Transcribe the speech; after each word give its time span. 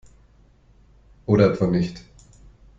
Oder 1.27 1.51
etwa 1.51 1.67
nicht? 1.67 2.01